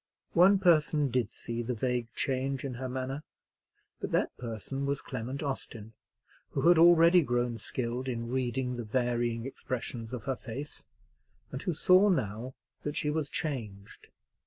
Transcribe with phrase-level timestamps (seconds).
[0.33, 3.21] One person did see the vague change in her manner;
[3.99, 5.93] but that person was Clement Austin,
[6.53, 10.87] who had already grown skilled in reading the varying expressions of her face,
[11.51, 14.07] and who saw now that she was changed.